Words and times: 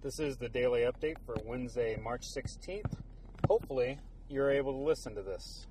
This 0.00 0.20
is 0.20 0.36
the 0.36 0.48
daily 0.48 0.82
update 0.82 1.16
for 1.26 1.34
Wednesday, 1.44 1.98
March 2.00 2.22
16th. 2.22 2.92
Hopefully, 3.48 3.98
you're 4.28 4.48
able 4.48 4.70
to 4.72 4.78
listen 4.78 5.16
to 5.16 5.22
this. 5.22 5.66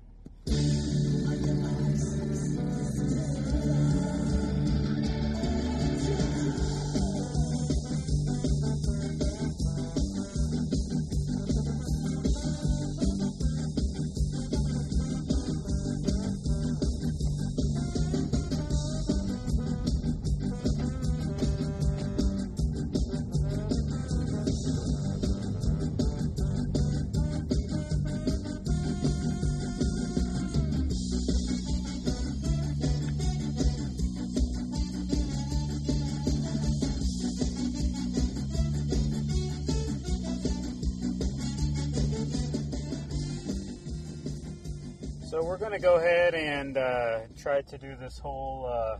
So 45.28 45.44
we're 45.44 45.58
going 45.58 45.72
to 45.72 45.78
go 45.78 45.96
ahead 45.96 46.34
and 46.34 46.78
uh, 46.78 47.18
try 47.36 47.60
to 47.60 47.76
do 47.76 47.94
this 48.00 48.18
whole 48.18 48.64
uh, 48.64 48.96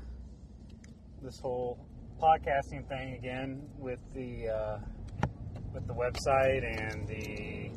this 1.22 1.40
whole 1.40 1.78
podcasting 2.20 2.86
thing 2.86 3.14
again 3.14 3.62
with 3.78 4.00
the 4.14 4.48
uh, 4.48 4.78
with 5.72 5.86
the 5.86 5.94
website 5.94 6.64
and 6.66 7.08
the 7.08 7.70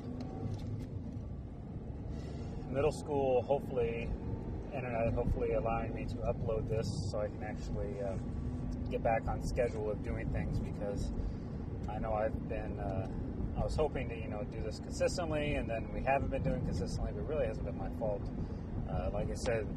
middle 2.70 2.92
school. 2.92 3.42
Hopefully, 3.44 4.09
internet 4.76 5.14
hopefully 5.14 5.54
allowing 5.54 5.95
me 5.95 6.04
to 6.04 6.16
upload 6.16 6.67
this 6.67 7.09
so 7.09 7.22
I 7.22 7.28
can 7.28 7.44
actually 7.44 8.02
uh, 8.06 8.17
get 8.89 9.02
back 9.02 9.22
on 9.30 9.42
schedule 9.42 9.89
of 9.89 10.04
doing 10.04 10.28
things 10.33 10.59
because 10.59 11.14
I 11.89 12.00
know 12.00 12.11
I've 12.11 12.50
been. 12.50 12.78
I 13.62 13.64
was 13.64 13.76
hoping 13.76 14.09
to, 14.09 14.16
you 14.16 14.28
know, 14.28 14.44
do 14.52 14.59
this 14.64 14.80
consistently, 14.80 15.54
and 15.54 15.70
then 15.70 15.88
we 15.94 16.02
haven't 16.02 16.31
been 16.31 16.42
doing 16.42 16.66
consistently, 16.66 17.12
but 17.14 17.28
really 17.28 17.45
hasn't 17.45 17.64
been 17.64 17.78
my 17.78 17.90
fault. 18.00 18.23
Uh, 18.90 19.12
like 19.14 19.30
I 19.30 19.36
said, 19.36 19.67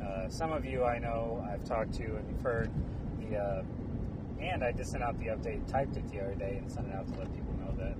uh, 0.00 0.28
some 0.28 0.52
of 0.52 0.64
you 0.64 0.84
I 0.84 1.00
know 1.00 1.44
I've 1.52 1.64
talked 1.64 1.92
to 1.94 2.04
and 2.04 2.30
you've 2.30 2.40
heard 2.42 2.70
the, 3.18 3.36
uh, 3.36 3.62
and 4.40 4.62
I 4.62 4.70
just 4.70 4.92
sent 4.92 5.02
out 5.02 5.18
the 5.18 5.26
update, 5.26 5.66
typed 5.66 5.96
it 5.96 6.08
the 6.12 6.20
other 6.20 6.36
day, 6.36 6.58
and 6.58 6.70
sent 6.70 6.86
it 6.86 6.94
out 6.94 7.12
to 7.12 7.18
let 7.18 7.34
people 7.34 7.52
know 7.54 7.74
that 7.76 7.96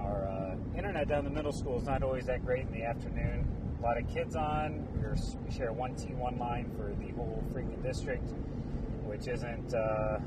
our 0.00 0.26
uh, 0.26 0.56
internet 0.74 1.08
down 1.08 1.24
the 1.24 1.30
middle 1.30 1.52
school 1.52 1.78
is 1.78 1.84
not 1.84 2.02
always 2.02 2.24
that 2.24 2.42
great 2.46 2.66
in 2.66 2.72
the 2.72 2.84
afternoon. 2.84 3.46
A 3.80 3.82
lot 3.82 3.98
of 3.98 4.08
kids 4.08 4.34
on. 4.34 4.88
We're, 4.96 5.14
we 5.44 5.54
share 5.54 5.74
one 5.74 5.94
T1 5.94 6.38
line 6.38 6.70
for 6.74 6.94
the 7.04 7.12
whole 7.12 7.44
freaking 7.52 7.82
district, 7.82 8.30
which 9.04 9.28
isn't 9.28 9.74
uh, 9.74 10.20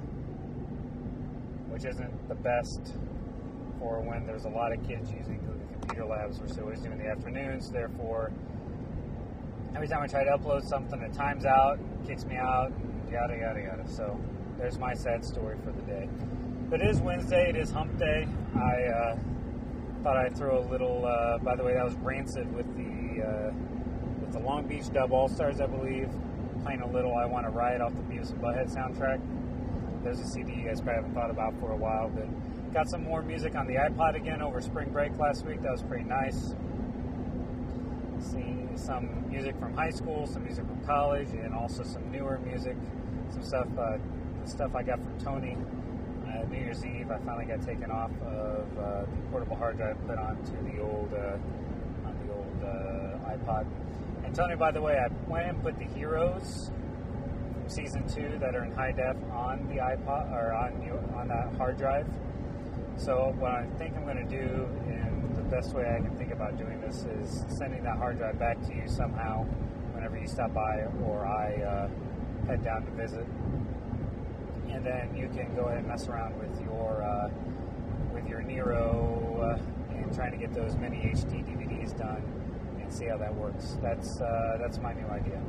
which 1.70 1.86
isn't 1.86 2.30
the 2.30 2.36
best 2.36 2.94
for 3.84 4.00
when 4.00 4.26
there's 4.26 4.46
a 4.46 4.50
lot 4.50 4.72
of 4.72 4.82
kids 4.88 5.12
using 5.12 5.38
Google 5.40 5.68
Computer 5.82 6.06
Labs, 6.06 6.40
which 6.40 6.52
they 6.52 6.62
always 6.62 6.80
do 6.80 6.90
in 6.90 6.98
the 6.98 7.08
afternoons. 7.08 7.70
Therefore, 7.70 8.32
every 9.76 9.90
time 9.90 10.02
I 10.02 10.08
try 10.08 10.24
to 10.24 10.32
upload 10.32 10.64
something, 10.64 11.02
it 11.02 11.14
times 11.14 11.46
out, 11.46 11.78
kicks 12.08 12.24
me 12.24 12.38
out, 12.38 12.72
yada 13.12 13.36
yada 13.38 13.62
yada. 13.62 13.88
So 13.88 14.18
there's 14.58 14.80
my 14.80 14.94
sad 14.94 15.26
story 15.26 15.58
for 15.66 15.72
the 15.72 15.82
day. 15.82 16.08
But 16.70 16.82
it 16.82 16.90
is 16.90 17.02
Wednesday. 17.02 17.50
It 17.50 17.58
is 17.58 17.72
Hump 17.72 18.00
Day. 18.00 18.26
I 18.56 18.84
uh, 18.86 19.18
thought 20.02 20.16
I'd 20.16 20.36
throw 20.38 20.60
a 20.60 20.66
little. 20.70 21.06
Uh, 21.06 21.40
by 21.40 21.56
the 21.56 21.64
way, 21.64 21.74
that 21.74 21.84
was 21.84 21.96
Rancid 21.96 22.52
with 22.56 22.68
the 22.78 23.22
uh, 23.22 23.52
with 24.22 24.32
the 24.32 24.40
Long 24.40 24.66
Beach 24.66 24.92
Dub 24.94 25.12
All 25.12 25.28
Stars, 25.28 25.60
I 25.60 25.68
believe. 25.68 26.10
Playing 26.64 26.82
a 26.82 26.90
little 26.90 27.16
"I 27.18 27.26
Want 27.26 27.46
to 27.46 27.52
Riot" 27.52 27.82
off 27.82 27.94
the 27.94 28.02
Beavis 28.04 28.32
and 28.32 28.42
Butthead 28.42 28.74
soundtrack. 28.74 29.20
There's 30.06 30.22
a 30.22 30.28
CD 30.28 30.54
you 30.54 30.68
guys 30.68 30.80
probably 30.80 30.96
haven't 30.96 31.14
thought 31.14 31.30
about 31.30 31.54
for 31.60 31.72
a 31.72 31.78
while, 31.78 32.10
but 32.10 32.28
got 32.74 32.90
some 32.90 33.04
more 33.04 33.22
music 33.22 33.54
on 33.56 33.68
the 33.68 33.76
iPod 33.76 34.16
again 34.16 34.42
over 34.42 34.60
spring 34.60 34.90
break 34.90 35.16
last 35.20 35.46
week. 35.46 35.62
That 35.62 35.72
was 35.72 35.84
pretty 35.84 36.06
nice. 36.06 36.56
See 38.20 38.56
some 38.76 39.30
music 39.30 39.56
from 39.60 39.76
high 39.76 39.92
school, 39.92 40.26
some 40.26 40.44
music 40.44 40.66
from 40.66 40.84
college, 40.84 41.30
and 41.30 41.54
also 41.54 41.84
some 41.84 42.12
newer 42.12 42.40
music. 42.40 42.76
Some 43.30 43.44
stuff, 43.44 43.68
uh, 43.78 43.98
stuff 44.46 44.76
I 44.76 44.82
got 44.82 45.00
from 45.00 45.20
Tony. 45.20 45.56
Uh, 46.26 46.46
New 46.50 46.58
Year's 46.58 46.84
Eve, 46.84 47.12
I 47.12 47.20
finally 47.20 47.46
got 47.46 47.62
taken 47.62 47.92
off 47.92 48.12
of 48.24 48.78
uh, 48.78 49.02
the 49.02 49.22
portable 49.30 49.56
hard 49.56 49.78
drive, 49.78 49.98
put 50.08 50.18
onto 50.18 50.52
the 50.64 50.82
old 50.82 51.14
uh, 51.14 52.08
on 52.08 52.18
the 52.26 52.34
old 52.34 52.64
uh, 52.64 53.30
iPod. 53.30 53.68
And 54.26 54.34
Tony, 54.34 54.56
by 54.56 54.72
the 54.72 54.82
way, 54.82 54.98
I 54.98 55.10
went 55.30 55.48
and 55.48 55.62
put 55.62 55.78
the 55.78 55.86
Heroes 55.86 56.72
from 57.54 57.70
season 57.70 58.08
two 58.08 58.40
that 58.40 58.56
are 58.56 58.64
in 58.64 58.72
high 58.72 58.94
def 58.94 59.18
on 59.32 59.68
the 59.68 59.76
iPod 59.76 60.32
or 60.32 60.54
on 60.54 61.16
on 61.16 61.28
that 61.28 61.56
hard 61.56 61.78
drive. 61.78 62.08
So 62.98 63.34
what 63.38 63.52
I 63.52 63.66
think 63.78 63.96
I'm 63.98 64.06
going 64.06 64.18
to 64.18 64.24
do, 64.24 64.68
and 64.88 65.36
the 65.36 65.44
best 65.44 65.74
way 65.74 65.84
I 65.84 66.02
can 66.02 66.16
think 66.18 66.32
about 66.32 66.58
doing 66.58 66.80
this 66.82 67.06
is 67.06 67.44
sending 67.58 67.84
that 67.84 67.98
hard 67.98 68.18
drive 68.18 68.40
back 68.40 68.62
to 68.68 68.74
you 68.74 68.88
somehow 68.88 69.44
whenever 69.94 70.18
you 70.18 70.28
stop 70.28 70.54
by 70.54 70.86
or 71.06 71.26
I 71.26 71.62
uh, 71.62 72.48
head 72.48 72.64
down 72.64 72.86
to 72.86 72.92
visit, 72.92 73.26
and 74.70 74.86
then 74.86 75.16
you 75.16 75.28
can 75.30 75.54
go 75.56 75.66
ahead 75.66 75.80
and 75.80 75.88
mess 75.88 76.08
around 76.08 76.38
with 76.40 76.62
your 76.62 77.04
uh, 77.04 77.30
with 78.14 78.28
your 78.28 78.42
Nero 78.42 79.60
uh, 79.60 79.96
and 79.96 80.14
trying 80.14 80.32
to 80.32 80.38
get 80.38 80.54
those 80.54 80.76
mini 80.78 80.98
HD 80.98 81.44
DVDs 81.44 81.98
done 81.98 82.24
and 82.80 82.94
see 82.94 83.06
how 83.06 83.18
that 83.18 83.34
works. 83.36 83.78
That's 83.82 84.22
uh, 84.22 84.58
that's 84.62 84.80
my 84.80 84.94
new 84.94 85.08
idea. 85.08 85.42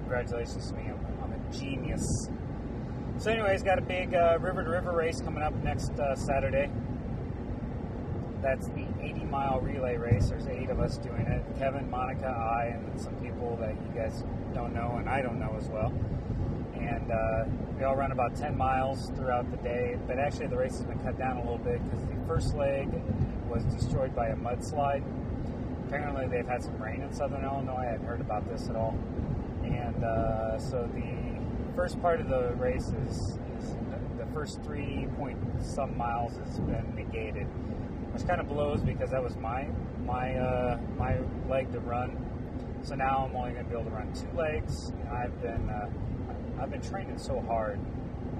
Congratulations 0.00 0.70
to 0.70 0.76
me, 0.76 0.84
I'm, 0.88 1.22
I'm 1.22 1.32
a 1.32 1.52
genius. 1.52 2.28
So, 3.16 3.30
anyways, 3.30 3.62
got 3.62 3.78
a 3.78 3.82
big 3.82 4.12
uh, 4.14 4.38
river 4.40 4.64
to 4.64 4.70
river 4.70 4.92
race 4.92 5.20
coming 5.20 5.42
up 5.42 5.54
next 5.62 5.92
uh, 5.98 6.16
Saturday. 6.16 6.70
That's 8.42 8.66
the 8.68 8.86
80 9.00 9.24
mile 9.24 9.60
relay 9.60 9.96
race. 9.96 10.28
There's 10.28 10.46
eight 10.48 10.68
of 10.68 10.80
us 10.80 10.98
doing 10.98 11.22
it 11.22 11.42
Kevin, 11.58 11.88
Monica, 11.88 12.26
I, 12.26 12.76
and 12.76 13.00
some 13.00 13.14
people 13.16 13.56
that 13.60 13.70
you 13.70 13.92
guys 13.94 14.24
don't 14.52 14.74
know 14.74 14.96
and 14.98 15.08
I 15.08 15.22
don't 15.22 15.38
know 15.38 15.54
as 15.56 15.68
well. 15.68 15.94
And 16.74 17.10
uh, 17.10 17.44
we 17.78 17.84
all 17.84 17.96
run 17.96 18.12
about 18.12 18.36
10 18.36 18.56
miles 18.56 19.10
throughout 19.16 19.50
the 19.50 19.56
day. 19.58 19.96
But 20.06 20.18
actually, 20.18 20.48
the 20.48 20.56
race 20.56 20.72
has 20.72 20.84
been 20.84 20.98
cut 20.98 21.16
down 21.16 21.36
a 21.36 21.40
little 21.40 21.58
bit 21.58 21.82
because 21.84 22.04
the 22.06 22.16
first 22.26 22.54
leg 22.56 22.90
was 23.48 23.62
destroyed 23.64 24.14
by 24.14 24.28
a 24.28 24.36
mudslide. 24.36 25.04
Apparently, 25.86 26.26
they've 26.26 26.46
had 26.46 26.62
some 26.62 26.76
rain 26.82 27.00
in 27.00 27.12
southern 27.12 27.44
Illinois. 27.44 27.76
I 27.76 27.84
hadn't 27.92 28.06
heard 28.06 28.20
about 28.20 28.46
this 28.50 28.68
at 28.68 28.76
all. 28.76 28.98
And 29.62 30.04
uh, 30.04 30.58
so 30.58 30.90
the 30.92 31.43
first 31.74 32.00
part 32.00 32.20
of 32.20 32.28
the 32.28 32.54
race 32.56 32.92
is, 33.06 33.38
is 33.58 33.76
the 34.18 34.26
first 34.32 34.62
three 34.62 35.08
point 35.16 35.38
some 35.60 35.96
miles 35.96 36.36
has 36.36 36.60
been 36.60 36.94
negated, 36.94 37.46
which 38.12 38.26
kind 38.26 38.40
of 38.40 38.48
blows 38.48 38.80
because 38.82 39.10
that 39.10 39.22
was 39.22 39.36
my 39.36 39.68
my 40.04 40.34
uh, 40.34 40.78
my 40.96 41.18
leg 41.48 41.72
to 41.72 41.80
run. 41.80 42.16
So 42.82 42.94
now 42.94 43.26
I'm 43.28 43.36
only 43.36 43.52
going 43.52 43.64
to 43.64 43.70
be 43.70 43.76
able 43.76 43.90
to 43.90 43.96
run 43.96 44.12
two 44.12 44.36
legs, 44.36 44.92
I've 45.10 45.40
been 45.40 45.68
uh, 45.68 45.90
I've 46.60 46.70
been 46.70 46.82
training 46.82 47.18
so 47.18 47.40
hard. 47.40 47.80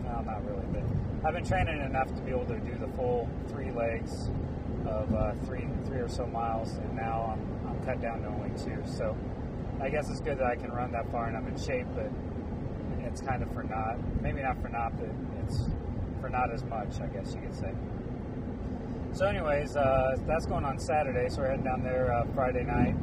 No, 0.05 0.21
not 0.21 0.45
really, 0.45 0.66
but 0.72 0.83
I've 1.27 1.34
been 1.34 1.47
training 1.47 1.81
enough 1.81 2.15
to 2.15 2.22
be 2.22 2.31
able 2.31 2.47
to 2.47 2.59
do 2.59 2.77
the 2.78 2.89
full 2.97 3.28
three 3.49 3.71
legs 3.72 4.31
of 4.87 5.12
uh, 5.15 5.33
three 5.47 5.66
three 5.87 5.99
or 5.99 6.09
so 6.09 6.27
miles, 6.27 6.77
and 6.77 6.95
now 6.95 7.34
I'm 7.34 7.69
I'm 7.69 7.84
cut 7.84 8.01
down 8.01 8.22
to 8.22 8.28
only 8.28 8.51
two. 8.62 8.83
So 8.84 9.16
I 9.81 9.89
guess 9.89 10.09
it's 10.11 10.21
good 10.21 10.39
that 10.39 10.47
I 10.47 10.56
can 10.56 10.71
run 10.71 10.93
that 10.93 11.11
far 11.11 11.27
and 11.27 11.37
I'm 11.37 11.47
in 11.49 11.59
shape, 11.59 11.87
but 11.95 12.11
it's 13.04 13.20
kind 13.20 13.42
of 13.42 13.53
for 13.53 13.62
not, 13.62 13.97
maybe 14.20 14.42
not 14.42 14.60
for 14.60 14.69
not, 14.69 14.98
but 14.98 15.09
it's 15.44 15.65
for 16.20 16.28
not 16.28 16.53
as 16.53 16.65
much, 16.65 17.00
I 17.00 17.06
guess 17.06 17.34
you 17.34 17.41
could 17.41 17.54
say. 17.54 17.72
So, 19.12 19.27
anyways, 19.27 19.77
uh, 19.77 20.16
that's 20.27 20.47
going 20.47 20.65
on 20.65 20.78
Saturday, 20.78 21.28
so 21.28 21.42
we're 21.42 21.51
heading 21.51 21.65
down 21.65 21.84
there 21.84 22.12
uh, 22.12 22.24
Friday 22.34 22.65
night. 22.65 22.97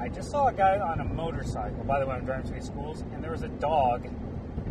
I 0.00 0.08
just 0.08 0.30
saw 0.30 0.48
a 0.48 0.52
guy 0.52 0.78
on 0.78 1.00
a 1.00 1.04
motorcycle. 1.04 1.84
By 1.84 2.00
the 2.00 2.06
way, 2.06 2.14
I'm 2.14 2.24
driving 2.24 2.44
between 2.44 2.62
schools, 2.62 3.02
and 3.12 3.22
there 3.22 3.30
was 3.30 3.42
a 3.42 3.48
dog 3.48 4.08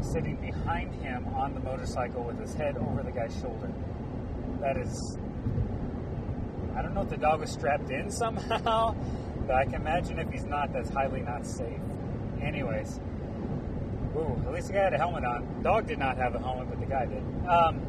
sitting 0.02 0.36
behind 0.36 0.94
him 0.96 1.28
on 1.30 1.54
the 1.54 1.60
motorcycle 1.62 2.24
with 2.24 2.40
his 2.40 2.54
head 2.54 2.78
over 2.78 3.02
the 3.04 3.12
guy's 3.12 3.34
shoulder. 3.40 3.72
That 4.60 4.78
is, 4.78 5.18
I 6.76 6.82
don't 6.82 6.94
know 6.94 7.02
if 7.02 7.10
the 7.10 7.18
dog 7.18 7.40
was 7.40 7.52
strapped 7.52 7.90
in 7.90 8.12
somehow, 8.24 8.96
but 9.48 9.56
I 9.56 9.64
can 9.64 9.76
imagine 9.76 10.20
if 10.20 10.30
he's 10.30 10.46
not, 10.46 10.74
that's 10.74 10.90
highly 10.90 11.22
not 11.22 11.46
safe. 11.46 11.80
Anyways, 12.42 13.00
Ooh, 14.16 14.42
at 14.46 14.54
least 14.54 14.68
the 14.68 14.74
guy 14.74 14.84
had 14.84 14.94
a 14.94 14.98
helmet 14.98 15.26
on. 15.26 15.64
Dog 15.64 15.88
did 15.88 15.98
not 15.98 16.18
have 16.18 16.36
a 16.36 16.40
helmet, 16.40 16.70
but 16.70 16.80
the 16.80 16.86
guy 16.86 17.06
did. 17.06 17.24
Um, 17.48 17.82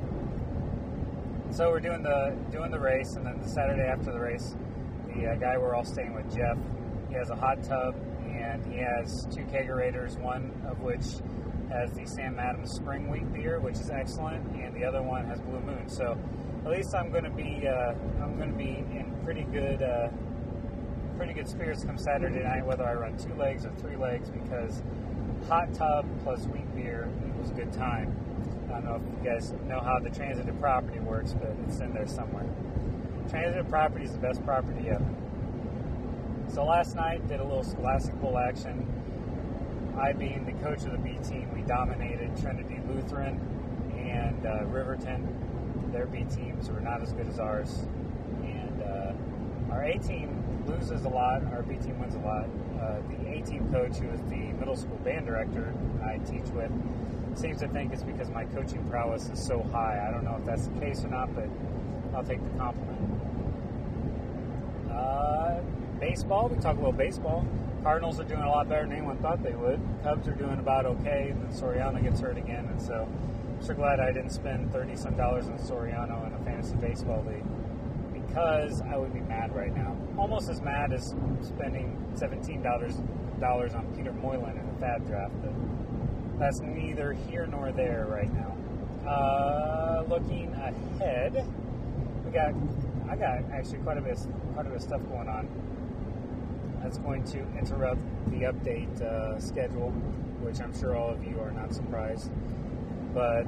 so 1.50 1.70
we're 1.70 1.80
doing 1.80 2.02
the 2.02 2.36
doing 2.50 2.70
the 2.70 2.80
race, 2.80 3.14
and 3.16 3.26
then 3.26 3.40
the 3.40 3.48
Saturday 3.48 3.82
after 3.82 4.10
the 4.10 4.20
race, 4.20 4.56
the 5.14 5.28
uh, 5.28 5.34
guy 5.36 5.58
we're 5.58 5.74
all 5.74 5.84
staying 5.84 6.14
with, 6.14 6.34
Jeff, 6.34 6.56
he 7.08 7.14
has 7.14 7.30
a 7.30 7.36
hot 7.36 7.62
tub 7.62 7.94
and 8.26 8.64
he 8.66 8.78
has 8.78 9.26
two 9.30 9.44
kegerators, 9.44 10.18
one 10.18 10.50
of 10.66 10.80
which 10.80 11.04
has 11.70 11.92
the 11.92 12.04
Sam 12.06 12.38
Adams 12.38 12.72
Spring 12.72 13.08
Wheat 13.10 13.32
beer, 13.32 13.60
which 13.60 13.76
is 13.76 13.90
excellent, 13.90 14.44
and 14.56 14.74
the 14.74 14.84
other 14.84 15.02
one 15.02 15.24
has 15.26 15.40
Blue 15.40 15.60
Moon. 15.60 15.88
So 15.88 16.18
at 16.64 16.70
least 16.70 16.94
I'm 16.94 17.10
going 17.10 17.24
to 17.24 17.30
be 17.30 17.68
uh, 17.68 17.94
I'm 18.22 18.36
going 18.36 18.50
to 18.50 18.58
be 18.58 18.78
in 18.78 19.14
pretty 19.24 19.44
good 19.44 19.82
uh, 19.82 20.08
pretty 21.16 21.32
good 21.32 21.48
spirits 21.48 21.84
come 21.84 21.98
Saturday 21.98 22.42
night, 22.42 22.66
whether 22.66 22.84
I 22.84 22.94
run 22.94 23.16
two 23.16 23.34
legs 23.34 23.64
or 23.64 23.72
three 23.72 23.96
legs, 23.96 24.30
because 24.30 24.82
hot 25.48 25.72
tub 25.74 26.06
plus 26.22 26.46
wheat 26.46 26.74
beer 26.74 27.08
equals 27.28 27.50
a 27.50 27.54
good 27.54 27.72
time. 27.72 28.16
I 28.68 28.80
don't 28.80 28.84
know 28.84 28.96
if 28.96 29.24
you 29.24 29.30
guys 29.30 29.52
know 29.68 29.80
how 29.80 29.98
the 29.98 30.10
transitive 30.10 30.58
property 30.60 30.98
works, 31.00 31.34
but 31.34 31.54
it's 31.66 31.80
in 31.80 31.92
there 31.92 32.06
somewhere. 32.06 32.46
Transitive 33.28 33.68
property 33.68 34.04
is 34.04 34.12
the 34.12 34.18
best 34.18 34.44
property 34.44 34.88
ever. 34.88 35.06
So 36.52 36.64
last 36.64 36.94
night 36.96 37.26
did 37.28 37.40
a 37.40 37.44
little 37.44 37.64
Scholastic 37.64 38.14
Bowl 38.20 38.38
action. 38.38 38.86
I, 39.98 40.12
being 40.12 40.44
the 40.44 40.52
coach 40.64 40.84
of 40.84 40.92
the 40.92 40.98
B 40.98 41.18
team, 41.22 41.48
we 41.54 41.62
dominated 41.62 42.36
Trinity 42.40 42.80
Lutheran 42.88 43.40
and 43.96 44.46
uh, 44.46 44.64
Riverton. 44.64 45.90
Their 45.92 46.06
B 46.06 46.24
teams 46.24 46.68
were 46.70 46.80
not 46.80 47.02
as 47.02 47.12
good 47.12 47.28
as 47.28 47.38
ours, 47.38 47.86
and 48.42 48.82
uh, 48.82 49.72
our 49.72 49.84
A 49.84 49.98
team 49.98 50.43
loses 50.66 51.04
a 51.04 51.08
lot. 51.08 51.44
Our 51.52 51.62
B 51.62 51.76
team 51.76 51.98
wins 51.98 52.14
a 52.14 52.18
lot. 52.18 52.48
Uh, 52.80 53.00
the 53.08 53.28
A 53.28 53.42
team 53.42 53.70
coach, 53.72 53.96
who 53.96 54.08
is 54.10 54.20
the 54.28 54.52
middle 54.58 54.76
school 54.76 54.96
band 55.04 55.26
director 55.26 55.74
I 56.04 56.18
teach 56.18 56.46
with, 56.52 56.70
seems 57.36 57.60
to 57.60 57.68
think 57.68 57.92
it's 57.92 58.02
because 58.02 58.30
my 58.30 58.44
coaching 58.46 58.84
prowess 58.90 59.28
is 59.28 59.42
so 59.42 59.62
high. 59.72 60.04
I 60.06 60.10
don't 60.10 60.24
know 60.24 60.36
if 60.38 60.44
that's 60.44 60.66
the 60.68 60.80
case 60.80 61.04
or 61.04 61.08
not, 61.08 61.34
but 61.34 61.48
I'll 62.14 62.24
take 62.24 62.42
the 62.42 62.58
compliment. 62.58 63.20
Uh, 64.90 65.60
baseball, 65.98 66.48
we 66.48 66.60
talk 66.60 66.76
a 66.76 66.78
little 66.78 66.92
baseball. 66.92 67.46
Cardinals 67.82 68.18
are 68.20 68.24
doing 68.24 68.42
a 68.42 68.48
lot 68.48 68.68
better 68.68 68.82
than 68.82 68.92
anyone 68.92 69.18
thought 69.18 69.42
they 69.42 69.54
would. 69.54 69.80
Cubs 70.02 70.26
are 70.28 70.34
doing 70.34 70.58
about 70.58 70.86
okay, 70.86 71.28
and 71.30 71.42
then 71.42 71.52
Soriano 71.52 72.02
gets 72.02 72.20
hurt 72.20 72.38
again, 72.38 72.66
and 72.66 72.80
so 72.80 73.06
I'm 73.58 73.66
sure 73.66 73.74
glad 73.74 74.00
I 74.00 74.12
didn't 74.12 74.30
spend 74.30 74.72
30 74.72 74.96
some 74.96 75.16
dollars 75.16 75.46
on 75.48 75.58
Soriano 75.58 76.26
in 76.26 76.32
a 76.32 76.44
fantasy 76.44 76.76
baseball 76.76 77.24
league 77.28 77.44
because 78.34 78.82
I 78.82 78.96
would 78.96 79.14
be 79.14 79.20
mad 79.20 79.54
right 79.54 79.72
now. 79.72 79.96
Almost 80.18 80.50
as 80.50 80.60
mad 80.60 80.92
as 80.92 81.14
spending 81.40 81.96
$17 82.16 83.76
on 83.76 83.94
Peter 83.96 84.12
Moylan 84.12 84.58
in 84.58 84.68
a 84.68 84.72
FAAB 84.80 85.06
draft, 85.06 85.34
but 85.40 86.38
that's 86.40 86.58
neither 86.60 87.12
here 87.12 87.46
nor 87.46 87.70
there 87.70 88.06
right 88.08 88.32
now. 88.32 88.56
Uh, 89.08 90.04
looking 90.08 90.52
ahead, 90.54 91.46
we 92.24 92.32
got 92.32 92.54
I 93.08 93.16
got 93.16 93.50
actually 93.52 93.78
quite 93.78 93.98
a 93.98 94.00
bit 94.00 94.18
quite 94.54 94.66
a 94.66 94.70
bit 94.70 94.76
of 94.78 94.82
stuff 94.82 95.02
going 95.08 95.28
on. 95.28 95.46
That's 96.82 96.98
going 96.98 97.22
to 97.24 97.38
interrupt 97.56 98.00
the 98.30 98.46
update 98.46 99.00
uh, 99.00 99.38
schedule, 99.38 99.90
which 100.40 100.60
I'm 100.60 100.76
sure 100.76 100.96
all 100.96 101.10
of 101.10 101.22
you 101.22 101.38
are 101.38 101.52
not 101.52 101.72
surprised. 101.72 102.30
But 103.12 103.44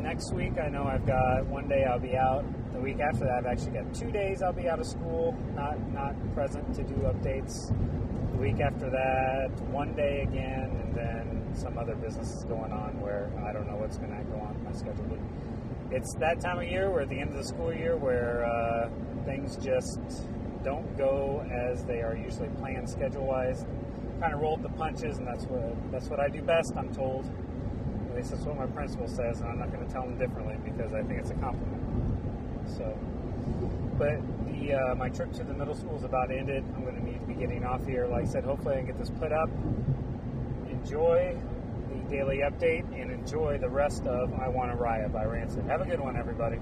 next 0.00 0.32
week, 0.32 0.54
I 0.58 0.68
know 0.68 0.84
I've 0.84 1.06
got 1.06 1.44
one 1.46 1.68
day 1.68 1.84
I'll 1.84 1.98
be 1.98 2.16
out. 2.16 2.44
The 2.72 2.80
week 2.80 3.00
after 3.00 3.24
that, 3.24 3.38
I've 3.38 3.46
actually 3.46 3.72
got 3.72 3.94
two 3.94 4.10
days 4.10 4.42
I'll 4.42 4.52
be 4.52 4.68
out 4.68 4.80
of 4.80 4.86
school, 4.86 5.36
not 5.54 5.78
not 5.92 6.14
present 6.34 6.74
to 6.74 6.82
do 6.82 6.94
updates. 6.94 7.68
The 8.32 8.38
week 8.38 8.60
after 8.60 8.88
that, 8.88 9.50
one 9.70 9.94
day 9.94 10.22
again, 10.22 10.70
and 10.82 10.94
then 10.94 11.54
some 11.54 11.76
other 11.76 11.94
businesses 11.94 12.44
going 12.44 12.72
on 12.72 12.98
where 13.00 13.30
I 13.46 13.52
don't 13.52 13.66
know 13.66 13.76
what's 13.76 13.98
going 13.98 14.16
to 14.16 14.24
go 14.24 14.40
on 14.40 14.56
my 14.64 14.72
schedule. 14.72 15.04
But 15.04 15.18
it's 15.94 16.14
that 16.14 16.40
time 16.40 16.58
of 16.58 16.64
year, 16.64 16.90
we're 16.90 17.02
at 17.02 17.10
the 17.10 17.20
end 17.20 17.30
of 17.30 17.36
the 17.36 17.44
school 17.44 17.72
year, 17.72 17.96
where 17.96 18.46
uh, 18.46 18.88
things 19.26 19.56
just 19.56 20.00
don't 20.64 20.96
go 20.96 21.44
as 21.52 21.84
they 21.84 22.00
are 22.00 22.16
usually 22.16 22.48
planned 22.58 22.88
schedule 22.88 23.26
wise. 23.26 23.66
Kind 24.18 24.32
of 24.32 24.40
rolled 24.40 24.62
the 24.62 24.70
punches, 24.70 25.18
and 25.18 25.26
that's 25.26 25.44
what 25.44 25.92
that's 25.92 26.08
what 26.08 26.20
I 26.20 26.28
do 26.28 26.40
best. 26.42 26.72
I'm 26.76 26.92
told. 26.94 27.30
At 28.08 28.16
least 28.16 28.30
that's 28.30 28.44
what 28.44 28.56
my 28.56 28.66
principal 28.66 29.08
says, 29.08 29.40
and 29.40 29.50
I'm 29.50 29.58
not 29.58 29.72
going 29.72 29.86
to 29.86 29.92
tell 29.92 30.02
him 30.02 30.16
differently 30.18 30.56
because 30.64 30.92
I 30.94 31.02
think 31.02 31.20
it's 31.20 31.30
a 31.30 31.34
compliment. 31.34 32.01
So, 32.76 32.98
but 33.98 34.20
the 34.46 34.74
uh, 34.74 34.94
my 34.94 35.08
trip 35.08 35.32
to 35.34 35.44
the 35.44 35.52
middle 35.52 35.74
school 35.74 35.96
is 35.96 36.04
about 36.04 36.30
ended. 36.30 36.64
I'm 36.74 36.82
going 36.82 36.96
to 36.96 37.04
need 37.04 37.20
to 37.20 37.26
be 37.26 37.34
getting 37.34 37.64
off 37.64 37.86
here. 37.86 38.06
Like 38.06 38.24
I 38.24 38.26
said, 38.26 38.44
hopefully 38.44 38.74
I 38.74 38.78
can 38.78 38.86
get 38.86 38.98
this 38.98 39.10
put 39.10 39.32
up. 39.32 39.50
Enjoy 40.70 41.36
the 41.90 42.10
daily 42.10 42.38
update 42.38 42.84
and 42.98 43.10
enjoy 43.10 43.58
the 43.58 43.68
rest 43.68 44.04
of 44.06 44.32
I 44.34 44.48
Want 44.48 44.70
to 44.70 44.76
Riot 44.76 45.12
by 45.12 45.24
Rancid. 45.24 45.64
Have 45.66 45.82
a 45.82 45.84
good 45.84 46.00
one, 46.00 46.16
everybody. 46.16 46.58